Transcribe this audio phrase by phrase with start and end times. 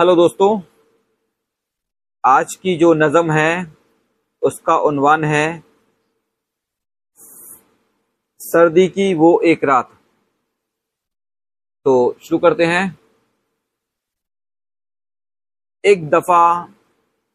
[0.00, 0.60] Hello दोस्तों,
[2.24, 3.76] आज की जो नज़म है,
[4.42, 5.64] उसका उन्वान है
[8.40, 9.90] सर्दी की वो एक रात।
[11.84, 12.98] तो शुरू करते हैं।
[15.84, 16.74] एक दफ़ा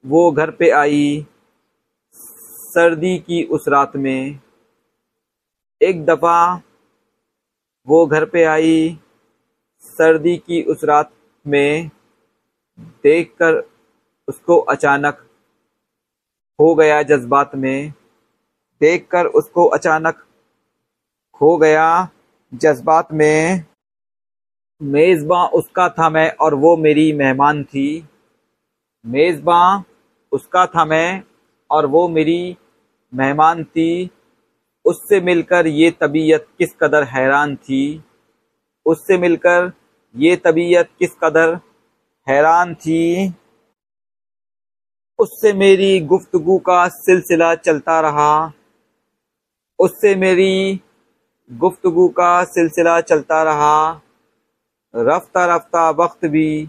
[0.06, 1.26] वो घर पे आई,
[2.70, 4.40] सर्दी की उस रात में।
[5.82, 6.62] एक दफ़ा
[7.88, 9.00] वो घर पे आई,
[9.84, 11.14] सर्दी की उस रात
[11.48, 11.92] में।
[12.80, 13.64] देखकर
[14.28, 15.14] उसको अचानक
[16.60, 17.94] खो गया जज्बात में।
[18.82, 20.26] देखकर उसको अचानक
[21.34, 22.10] खो गया
[22.54, 23.64] जज्बात में।
[24.84, 28.08] मेज़बां उसका था मैं और वो मेरी मेहमान थी।
[29.06, 29.82] मेज़बां
[30.32, 31.24] उसका था मैं
[31.72, 32.58] और वो मेरी
[33.14, 34.10] मेहमान थी।
[34.86, 38.04] उससे मिलकर ये तबीयत किस कदर हैरान थी।
[38.86, 39.72] उससे मिलकर
[40.16, 41.60] ये तबीयत किस कदर
[42.30, 43.34] हैरान थी।
[45.20, 48.52] उससे मेरी गुफ्तगु का सिलसिला चलता रहा।
[49.80, 50.82] उससे मेरी
[51.52, 54.02] गुफ्तगु का सिलसिला चलता रहा।
[54.96, 56.66] रफ्ता रफ्ता वक्त भी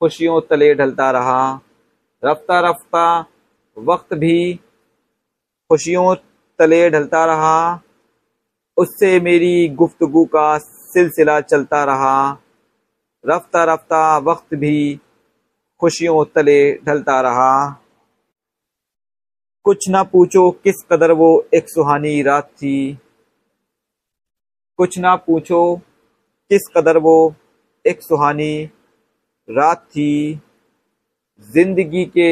[0.00, 1.60] खुशियों तले ढलता रहा।
[2.24, 3.24] रफ्ता रफ्ता
[3.78, 4.54] वक्त भी
[5.70, 6.14] खुशियों
[6.58, 7.80] तले ढलता रहा।
[8.76, 12.36] उससे मेरी गुफ्तगु का सिलसिला चलता रहा।
[13.24, 15.00] रफ्ता रफ्ता, वक्त भी
[15.80, 17.68] खुशियों तले ढलता रहा।
[19.64, 22.98] कुछ ना पूछो किस कदर वो एक सुहानी रात थी।
[24.78, 25.76] कुछ ना पूछो
[26.50, 27.34] किस कदर वो
[27.84, 28.64] एक सुहानी
[29.48, 30.40] रात थी।
[31.48, 32.30] ज़िंदगी के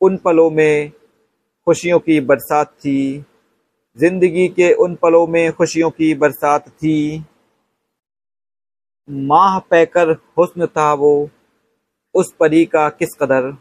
[0.00, 0.92] उन पलों में
[1.66, 3.24] खुशियों की बरसात थी।
[3.98, 7.24] ज़िंदगी के उन पलों में खुशियों की बरसात थी।
[9.08, 11.30] माह पैकर हुस्न था वो,
[12.14, 13.56] उस परी का किस कदर?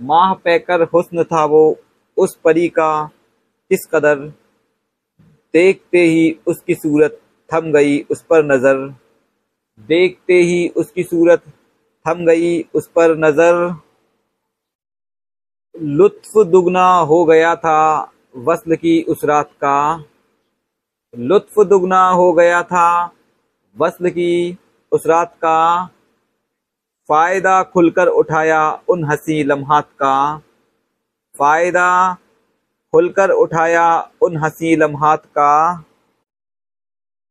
[0.00, 1.78] माह पैकर हुस्न था वो,
[2.16, 3.04] उस परी का
[3.70, 4.16] किस कदर?
[5.54, 8.76] देखते ही उसकी सूरत थम गई उस पर नज़र।
[9.88, 11.42] देखते ही उसकी सूरत
[12.06, 13.76] थम गई उस पर नज़र।
[15.74, 20.04] लुत्फ दुगना हो गया था वस्ल की उस रात का।
[21.14, 23.14] लुत्फ दुगना हो गया था
[23.76, 24.58] वस्ल की
[24.92, 25.86] उस रात का
[27.08, 30.36] फ़ायदा खुलकर उठाया उन हँसी लम्हात का।
[31.34, 31.88] फ़ायदा
[32.92, 33.86] खुलकर उठाया
[34.22, 35.84] उन हँसी लम्हात का।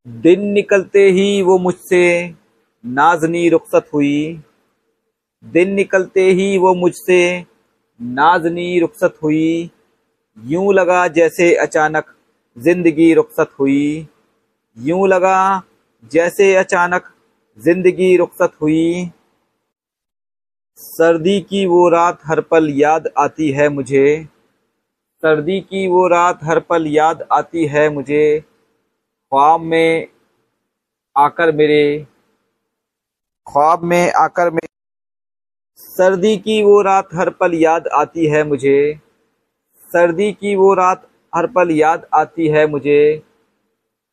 [0.08, 2.04] दिन निकलते ही वो मुझसे
[2.84, 4.42] नाजनी रुखसत हुई।
[5.44, 7.22] दिन निकलते ही वो मुझसे
[8.00, 9.70] नाजनी रुखसत हुई।
[10.38, 12.14] यूँ लगा जैसे अचानक
[12.58, 14.08] ज़िंदगी रुखसत हुई।
[14.78, 15.38] यूँ लगा
[16.04, 17.04] जैसे अचानक
[17.58, 19.12] ज़िंदगी रुखसत हुई,
[20.78, 24.24] सर्दी की वो रात हर पल याद आती है मुझे,
[25.24, 28.40] सर्दी की वो रात हर पल याद आती है मुझे,
[29.32, 30.08] ख्वाब में
[31.16, 32.06] आकर मेरे,
[33.48, 34.68] ख्वाब में आकर मेरे,
[35.80, 39.00] सर्दी की वो रात हर पल याद आती है मुझे,
[39.92, 43.02] सर्दी की वो रात हर पल याद आती है मुझे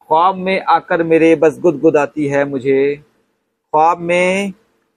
[0.09, 4.53] ख्वाब में आकर मेरे बस गुदगुदाती है मुझे। ख्वाब में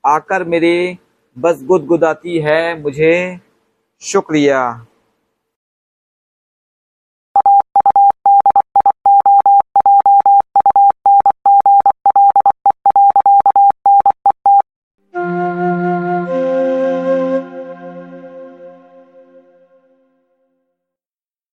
[0.06, 0.98] आकर मेरे
[1.40, 3.40] बस गुदगुदाती है मुझे।
[4.02, 4.86] शुक्रिया।